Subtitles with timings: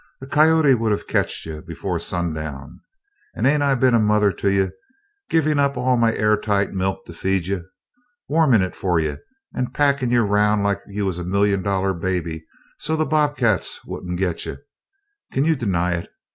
[0.19, 2.79] A coyote would a ketched you before sundown.
[3.35, 4.71] And ain't I been a mother to you,
[5.29, 7.69] giving up all my air tight milk to feed you?
[8.27, 9.19] Warmin' it fer you
[9.53, 12.47] and packin' you 'round like you was a million dollar baby
[12.79, 14.57] so the bobcats won't git you
[15.33, 16.09] kin you deny it?